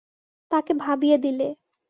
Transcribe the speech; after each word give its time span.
তাকে 0.51 0.71
ভাবিয়ে 0.79 1.17
দিলে। 1.17 1.47